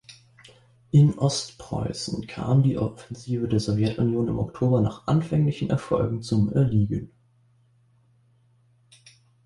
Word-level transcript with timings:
In 0.89 1.15
Ostpreußen 1.19 2.25
kam 2.25 2.63
die 2.63 2.75
Offensive 2.79 3.47
der 3.47 3.59
Sowjetunion 3.59 4.29
im 4.29 4.39
Oktober 4.39 4.81
nach 4.81 5.05
anfänglichen 5.05 5.69
Erfolgen 5.69 6.23
zum 6.23 6.51
Erliegen. 6.51 7.11